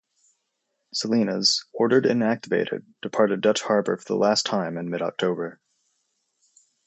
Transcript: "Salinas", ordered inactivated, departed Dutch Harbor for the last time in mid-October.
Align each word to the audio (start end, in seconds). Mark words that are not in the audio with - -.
"Salinas", 0.91 1.67
ordered 1.73 2.05
inactivated, 2.05 2.83
departed 3.03 3.39
Dutch 3.39 3.61
Harbor 3.61 3.97
for 3.97 4.03
the 4.05 4.15
last 4.15 4.47
time 4.47 4.75
in 4.75 4.89
mid-October. 4.89 5.61